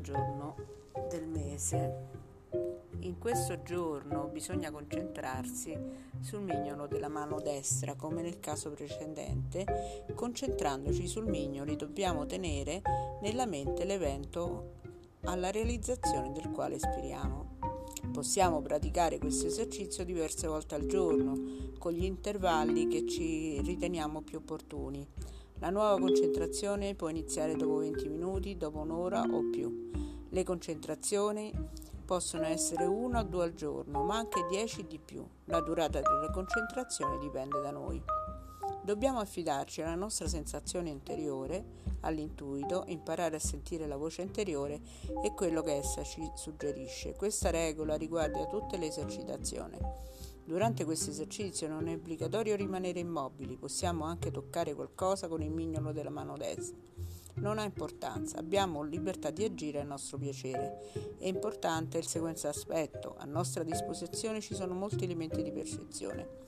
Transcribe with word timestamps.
giorno 0.00 0.56
del 1.08 1.26
mese. 1.26 2.08
In 3.00 3.18
questo 3.18 3.62
giorno 3.62 4.26
bisogna 4.26 4.70
concentrarsi 4.70 5.76
sul 6.20 6.42
mignolo 6.42 6.86
della 6.86 7.08
mano 7.08 7.40
destra, 7.40 7.94
come 7.94 8.20
nel 8.20 8.40
caso 8.40 8.70
precedente. 8.70 10.04
Concentrandoci 10.14 11.06
sul 11.06 11.26
mignolo 11.26 11.74
dobbiamo 11.76 12.26
tenere 12.26 12.82
nella 13.22 13.46
mente 13.46 13.84
l'evento 13.84 14.78
alla 15.22 15.50
realizzazione 15.50 16.32
del 16.32 16.50
quale 16.50 16.74
ispiriamo. 16.76 17.58
Possiamo 18.12 18.60
praticare 18.60 19.18
questo 19.18 19.46
esercizio 19.46 20.04
diverse 20.04 20.46
volte 20.46 20.74
al 20.74 20.86
giorno, 20.86 21.38
con 21.78 21.92
gli 21.92 22.04
intervalli 22.04 22.86
che 22.86 23.06
ci 23.06 23.60
riteniamo 23.62 24.22
più 24.22 24.38
opportuni. 24.38 25.06
La 25.58 25.70
nuova 25.70 25.98
concentrazione 25.98 26.94
può 26.94 27.08
iniziare 27.08 27.54
dopo 27.54 27.76
20 27.76 28.08
minuti, 28.08 28.56
dopo 28.56 28.78
un'ora 28.78 29.22
o 29.22 29.48
più. 29.50 29.89
Le 30.32 30.44
concentrazioni 30.44 31.52
possono 32.04 32.44
essere 32.44 32.84
una 32.84 33.18
o 33.18 33.24
due 33.24 33.44
al 33.44 33.54
giorno, 33.54 34.04
ma 34.04 34.16
anche 34.16 34.46
10 34.48 34.86
di 34.86 35.00
più. 35.00 35.26
La 35.46 35.60
durata 35.60 36.00
delle 36.00 36.30
concentrazioni 36.32 37.18
dipende 37.18 37.60
da 37.60 37.72
noi. 37.72 38.00
Dobbiamo 38.84 39.18
affidarci 39.18 39.82
alla 39.82 39.96
nostra 39.96 40.28
sensazione 40.28 40.88
interiore, 40.88 41.64
all'intuito, 42.02 42.84
imparare 42.86 43.36
a 43.36 43.40
sentire 43.40 43.88
la 43.88 43.96
voce 43.96 44.22
interiore 44.22 44.80
e 45.20 45.34
quello 45.34 45.62
che 45.62 45.78
essa 45.78 46.04
ci 46.04 46.22
suggerisce. 46.36 47.16
Questa 47.16 47.50
regola 47.50 47.96
riguarda 47.96 48.46
tutte 48.46 48.76
le 48.76 48.86
esercitazioni. 48.86 49.78
Durante 50.44 50.84
questo 50.84 51.10
esercizio 51.10 51.66
non 51.66 51.88
è 51.88 51.94
obbligatorio 51.94 52.54
rimanere 52.54 53.00
immobili, 53.00 53.56
possiamo 53.56 54.04
anche 54.04 54.30
toccare 54.30 54.74
qualcosa 54.74 55.26
con 55.26 55.42
il 55.42 55.50
mignolo 55.50 55.90
della 55.90 56.10
mano 56.10 56.36
destra. 56.36 56.78
Non 57.34 57.58
ha 57.58 57.64
importanza, 57.64 58.38
abbiamo 58.38 58.82
libertà 58.82 59.30
di 59.30 59.44
agire 59.44 59.80
a 59.80 59.84
nostro 59.84 60.18
piacere. 60.18 61.16
È 61.18 61.26
importante 61.26 61.98
il 61.98 62.06
seguente 62.06 62.46
aspetto, 62.48 63.14
a 63.18 63.24
nostra 63.24 63.62
disposizione 63.62 64.40
ci 64.40 64.54
sono 64.54 64.74
molti 64.74 65.04
elementi 65.04 65.42
di 65.42 65.52
percezione. 65.52 66.38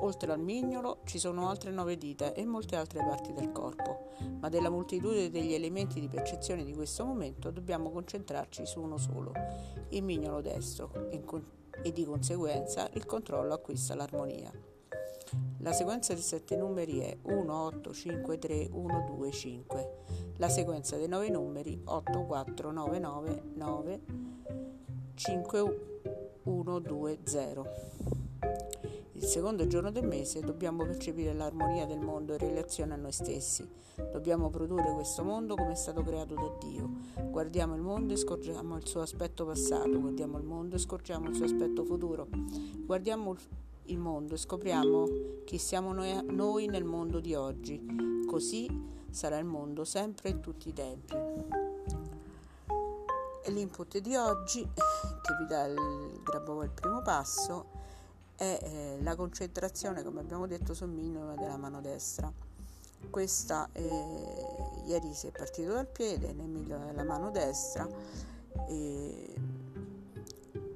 Oltre 0.00 0.32
al 0.32 0.40
mignolo 0.40 1.00
ci 1.04 1.18
sono 1.18 1.48
altre 1.48 1.70
nove 1.70 1.98
dita 1.98 2.32
e 2.34 2.44
molte 2.44 2.76
altre 2.76 3.00
parti 3.00 3.32
del 3.32 3.50
corpo, 3.52 4.10
ma 4.40 4.48
della 4.48 4.70
moltitudine 4.70 5.28
degli 5.28 5.54
elementi 5.54 6.00
di 6.00 6.08
percezione 6.08 6.64
di 6.64 6.72
questo 6.72 7.04
momento 7.04 7.50
dobbiamo 7.50 7.90
concentrarci 7.90 8.64
su 8.64 8.80
uno 8.80 8.96
solo, 8.96 9.32
il 9.90 10.02
mignolo 10.02 10.40
destro, 10.40 11.10
e 11.10 11.92
di 11.92 12.04
conseguenza 12.04 12.88
il 12.92 13.04
controllo 13.06 13.54
acquista 13.54 13.94
l'armonia. 13.94 14.71
La 15.58 15.72
sequenza 15.72 16.12
di 16.12 16.20
sette 16.20 16.56
numeri 16.56 16.98
è 16.98 17.16
1, 17.22 17.64
8, 17.64 17.92
5, 17.92 18.38
3, 18.38 18.68
1, 18.72 19.04
2, 19.06 19.30
5. 19.30 19.90
La 20.38 20.48
sequenza 20.48 20.96
dei 20.96 21.06
nove 21.06 21.30
numeri 21.30 21.80
8, 21.84 22.24
4, 22.24 22.72
9, 22.72 22.98
9, 22.98 23.42
9, 23.54 24.00
5, 25.14 25.80
1, 26.42 26.78
2, 26.80 27.18
0. 27.22 27.66
Il 29.12 29.22
secondo 29.28 29.68
giorno 29.68 29.92
del 29.92 30.04
mese 30.04 30.40
dobbiamo 30.40 30.84
percepire 30.84 31.32
l'armonia 31.32 31.86
del 31.86 32.00
mondo 32.00 32.32
in 32.32 32.40
relazione 32.40 32.94
a 32.94 32.96
noi 32.96 33.12
stessi. 33.12 33.64
Dobbiamo 34.10 34.50
produrre 34.50 34.92
questo 34.94 35.22
mondo 35.22 35.54
come 35.54 35.72
è 35.72 35.76
stato 35.76 36.02
creato 36.02 36.34
da 36.34 36.50
Dio. 36.58 36.90
Guardiamo 37.30 37.76
il 37.76 37.82
mondo 37.82 38.14
e 38.14 38.16
scorgiamo 38.16 38.76
il 38.76 38.84
suo 38.84 39.00
aspetto 39.00 39.46
passato, 39.46 40.00
guardiamo 40.00 40.38
il 40.38 40.44
mondo 40.44 40.74
e 40.74 40.80
scorgiamo 40.80 41.28
il 41.28 41.36
suo 41.36 41.44
aspetto 41.44 41.84
futuro. 41.84 42.26
Guardiamo 42.84 43.30
il 43.30 43.38
mondo 43.96 44.34
e 44.34 44.38
scopriamo 44.38 45.06
chi 45.44 45.58
siamo 45.58 45.92
noi, 45.92 46.24
noi 46.24 46.66
nel 46.66 46.84
mondo 46.84 47.20
di 47.20 47.34
oggi. 47.34 48.24
Così 48.26 48.68
sarà 49.10 49.38
il 49.38 49.44
mondo 49.44 49.84
sempre 49.84 50.30
in 50.30 50.40
tutti 50.40 50.68
i 50.68 50.72
tempi. 50.72 51.14
E 53.44 53.50
l'input 53.50 53.98
di 53.98 54.14
oggi, 54.14 54.62
che 54.62 55.34
vi 55.38 55.46
dà 55.46 55.64
il 55.64 56.20
Grabova 56.24 56.64
il 56.64 56.70
primo 56.70 57.02
passo, 57.02 57.66
è 58.36 58.58
eh, 58.62 59.02
la 59.02 59.14
concentrazione, 59.16 60.02
come 60.02 60.20
abbiamo 60.20 60.46
detto, 60.46 60.74
sul 60.74 60.88
minimo 60.88 61.34
della 61.34 61.56
mano 61.56 61.80
destra. 61.80 62.32
Questa 63.10 63.68
eh, 63.72 64.84
ieri 64.86 65.12
si 65.12 65.26
è 65.26 65.30
partito 65.30 65.72
dal 65.72 65.88
piede, 65.88 66.32
nel 66.32 66.48
miglio 66.48 66.78
della 66.78 67.04
mano 67.04 67.30
destra. 67.30 67.86
E 68.68 69.34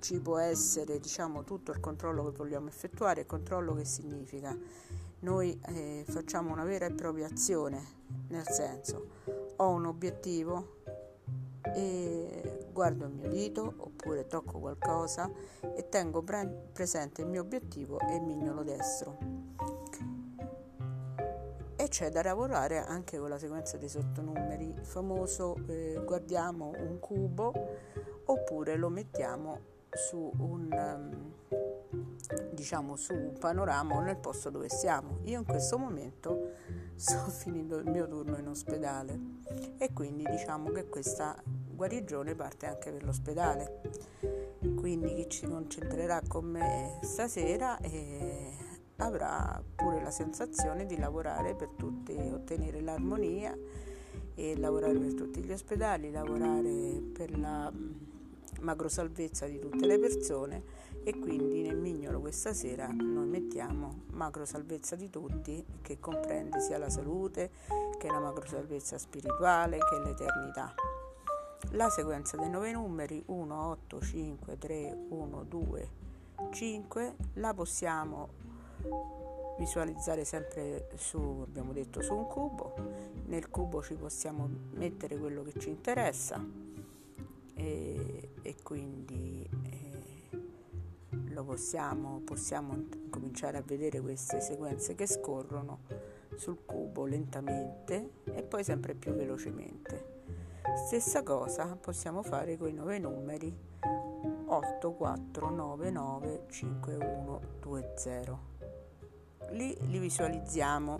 ci 0.00 0.20
può 0.20 0.38
essere 0.38 0.98
diciamo 0.98 1.44
tutto 1.44 1.70
il 1.70 1.80
controllo 1.80 2.30
che 2.30 2.36
vogliamo 2.36 2.68
effettuare, 2.68 3.26
controllo 3.26 3.74
che 3.74 3.84
significa 3.84 4.56
noi 5.20 5.58
eh, 5.66 6.04
facciamo 6.08 6.50
una 6.50 6.64
vera 6.64 6.86
e 6.86 6.92
propria 6.92 7.26
azione, 7.26 7.82
nel 8.28 8.48
senso 8.48 9.08
ho 9.56 9.68
un 9.68 9.84
obiettivo, 9.84 10.78
e 11.74 12.68
guardo 12.72 13.04
il 13.04 13.12
mio 13.12 13.28
dito 13.28 13.74
oppure 13.76 14.26
tocco 14.26 14.58
qualcosa 14.58 15.30
e 15.74 15.88
tengo 15.88 16.22
pre- 16.22 16.68
presente 16.72 17.20
il 17.20 17.28
mio 17.28 17.42
obiettivo 17.42 17.98
e 18.00 18.16
il 18.16 18.22
mignolo 18.22 18.62
destro. 18.62 19.18
E 21.76 21.88
c'è 21.88 22.10
da 22.10 22.22
lavorare 22.22 22.78
anche 22.78 23.18
con 23.18 23.28
la 23.28 23.38
sequenza 23.38 23.76
dei 23.76 23.88
sottonumeri, 23.88 24.74
famoso 24.82 25.56
eh, 25.66 26.00
guardiamo 26.04 26.72
un 26.76 26.98
cubo 26.98 27.52
oppure 28.24 28.76
lo 28.76 28.88
mettiamo 28.88 29.78
su 29.92 30.30
un, 30.38 30.68
um, 30.70 31.32
diciamo, 32.52 32.96
su 32.96 33.12
un 33.12 33.32
panorama 33.38 33.96
o 33.96 34.00
nel 34.00 34.16
posto 34.16 34.50
dove 34.50 34.68
siamo. 34.68 35.18
Io 35.24 35.38
in 35.38 35.44
questo 35.44 35.78
momento 35.78 36.52
sto 36.94 37.18
finendo 37.30 37.78
il 37.78 37.88
mio 37.90 38.06
turno 38.06 38.38
in 38.38 38.48
ospedale 38.48 39.18
e 39.78 39.92
quindi 39.92 40.24
diciamo 40.24 40.70
che 40.70 40.88
questa 40.88 41.40
guarigione 41.44 42.34
parte 42.34 42.66
anche 42.66 42.90
per 42.90 43.04
l'ospedale. 43.04 43.80
Quindi 44.76 45.14
chi 45.14 45.28
ci 45.28 45.46
concentrerà 45.46 46.20
con 46.26 46.44
me 46.44 46.98
stasera 47.02 47.78
eh, 47.78 48.52
avrà 48.96 49.62
pure 49.74 50.02
la 50.02 50.10
sensazione 50.10 50.84
di 50.86 50.98
lavorare 50.98 51.54
per 51.54 51.70
tutti, 51.76 52.12
ottenere 52.12 52.80
l'armonia 52.80 53.56
e 54.34 54.58
lavorare 54.58 54.98
per 54.98 55.14
tutti 55.14 55.42
gli 55.42 55.52
ospedali, 55.52 56.10
lavorare 56.10 57.00
per 57.12 57.38
la 57.38 57.72
macrosalvezza 58.60 59.46
di 59.46 59.58
tutte 59.58 59.86
le 59.86 59.98
persone 59.98 60.62
e 61.02 61.18
quindi 61.18 61.62
nel 61.62 61.76
mignolo 61.76 62.20
questa 62.20 62.52
sera 62.52 62.88
noi 62.88 63.26
mettiamo 63.26 64.02
macrosalvezza 64.12 64.96
di 64.96 65.08
tutti 65.08 65.64
che 65.80 65.98
comprende 65.98 66.60
sia 66.60 66.78
la 66.78 66.90
salute 66.90 67.50
che 67.98 68.08
la 68.08 68.20
macrosalvezza 68.20 68.98
spirituale 68.98 69.78
che 69.78 69.98
l'eternità. 69.98 70.74
La 71.72 71.88
sequenza 71.90 72.36
dei 72.36 72.48
nove 72.48 72.72
numeri 72.72 73.22
1, 73.26 73.68
8, 73.70 74.00
5, 74.00 74.58
3, 74.58 74.98
1, 75.08 75.44
2, 75.44 75.88
5 76.50 77.14
la 77.34 77.54
possiamo 77.54 78.28
visualizzare 79.58 80.24
sempre 80.24 80.88
su, 80.96 81.44
abbiamo 81.46 81.72
detto, 81.72 82.00
su 82.00 82.14
un 82.14 82.26
cubo. 82.26 82.74
Nel 83.26 83.50
cubo 83.50 83.82
ci 83.82 83.94
possiamo 83.94 84.48
mettere 84.72 85.18
quello 85.18 85.42
che 85.42 85.52
ci 85.58 85.68
interessa 85.68 86.42
e, 87.60 88.30
e 88.40 88.56
quindi 88.62 89.46
eh, 89.64 90.38
possiamo, 91.44 92.20
possiamo 92.24 92.86
cominciare 93.10 93.58
a 93.58 93.62
vedere 93.62 94.00
queste 94.00 94.40
sequenze 94.40 94.94
che 94.94 95.06
scorrono 95.06 95.80
sul 96.36 96.64
cubo 96.64 97.04
lentamente 97.04 98.10
e 98.24 98.42
poi 98.42 98.64
sempre 98.64 98.94
più 98.94 99.12
velocemente. 99.12 100.18
Stessa 100.86 101.22
cosa 101.22 101.76
possiamo 101.76 102.22
fare 102.22 102.56
con 102.56 102.68
i 102.68 102.72
nove 102.72 102.98
numeri 102.98 103.54
8, 104.46 104.92
4, 104.92 105.50
9, 105.50 105.90
9, 105.90 106.44
5, 106.48 106.94
1, 106.94 107.40
2, 107.60 107.92
0. 107.96 108.38
Lì 109.50 109.76
li 109.88 109.98
visualizziamo 109.98 110.98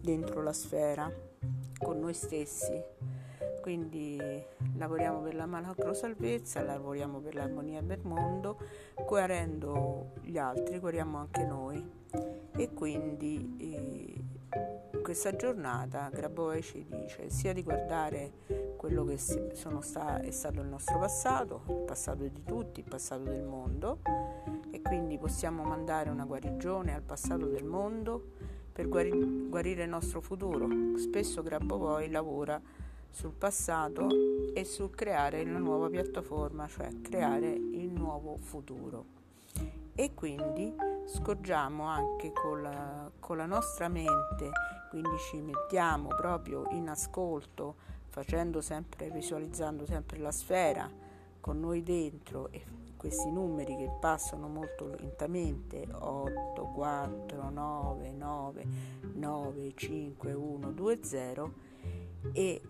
dentro 0.00 0.42
la 0.42 0.52
sfera 0.52 1.10
con 1.78 1.98
noi 2.00 2.14
stessi 2.14 2.82
quindi 3.64 4.20
lavoriamo 4.76 5.20
per 5.20 5.34
la 5.34 5.46
macro 5.46 5.94
salvezza, 5.94 6.62
lavoriamo 6.62 7.20
per 7.20 7.34
l'armonia 7.34 7.80
del 7.80 8.00
mondo, 8.02 8.58
guarendo 9.06 10.10
gli 10.20 10.36
altri, 10.36 10.78
guariamo 10.78 11.16
anche 11.16 11.46
noi. 11.46 11.82
E 12.54 12.74
quindi 12.74 13.56
eh, 14.50 15.00
questa 15.00 15.34
giornata 15.34 16.10
Grabovoi 16.12 16.60
ci 16.60 16.84
dice 16.86 17.30
sia 17.30 17.54
di 17.54 17.62
guardare 17.62 18.32
quello 18.76 19.02
che 19.06 19.16
sta, 19.16 20.20
è 20.20 20.30
stato 20.30 20.60
il 20.60 20.66
nostro 20.66 20.98
passato, 20.98 21.62
il 21.66 21.84
passato 21.86 22.22
di 22.22 22.42
tutti, 22.44 22.80
il 22.80 22.86
passato 22.86 23.22
del 23.22 23.44
mondo, 23.44 24.00
e 24.72 24.82
quindi 24.82 25.16
possiamo 25.16 25.62
mandare 25.62 26.10
una 26.10 26.26
guarigione 26.26 26.94
al 26.94 27.00
passato 27.00 27.46
del 27.46 27.64
mondo 27.64 28.32
per 28.70 28.88
guarire 28.88 29.84
il 29.84 29.88
nostro 29.88 30.20
futuro. 30.20 30.68
Spesso 30.98 31.42
Grabovoi 31.42 32.10
lavora 32.10 32.60
sul 33.14 33.32
passato 33.32 34.08
e 34.52 34.64
sul 34.64 34.90
creare 34.90 35.42
una 35.42 35.58
nuova 35.58 35.88
piattaforma, 35.88 36.66
cioè 36.66 37.00
creare 37.00 37.48
il 37.48 37.88
nuovo 37.90 38.36
futuro. 38.38 39.12
E 39.94 40.14
quindi 40.14 40.74
scorgiamo 41.06 41.84
anche 41.84 42.32
con 42.32 42.62
la, 42.62 43.08
con 43.20 43.36
la 43.36 43.46
nostra 43.46 43.86
mente, 43.86 44.50
quindi 44.90 45.16
ci 45.30 45.40
mettiamo 45.40 46.08
proprio 46.08 46.66
in 46.72 46.88
ascolto, 46.88 47.76
facendo 48.08 48.60
sempre, 48.60 49.10
visualizzando 49.10 49.86
sempre 49.86 50.18
la 50.18 50.32
sfera 50.32 50.90
con 51.38 51.60
noi 51.60 51.84
dentro 51.84 52.50
e 52.50 52.64
questi 52.96 53.30
numeri 53.30 53.76
che 53.76 53.90
passano 54.00 54.48
molto 54.48 54.88
lentamente 54.88 55.86
8, 55.88 56.62
4, 56.74 57.50
9, 57.50 58.10
9, 58.10 58.66
9, 59.12 59.72
5, 59.76 60.32
1, 60.32 60.72
2, 60.72 60.98
0 61.02 61.52
e 62.32 62.60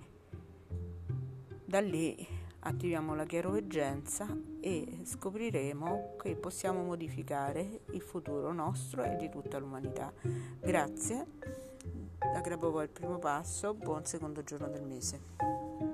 da 1.65 1.81
lì 1.81 2.27
attiviamo 2.61 3.15
la 3.15 3.25
chiaroveggenza 3.25 4.27
e 4.61 5.01
scopriremo 5.05 6.17
che 6.21 6.37
possiamo 6.37 6.83
modificare 6.83 7.81
il 7.91 8.01
futuro 8.01 8.53
nostro 8.53 9.03
e 9.03 9.17
di 9.17 9.29
tutta 9.29 9.59
l'umanità. 9.59 10.13
Grazie, 10.61 11.27
da 12.19 12.41
Grabova 12.41 12.83
il 12.83 12.91
primo 12.91 13.19
passo, 13.19 13.75
buon 13.75 14.05
secondo 14.07 14.43
giorno 14.43 14.69
del 14.69 14.85
mese. 14.85 15.94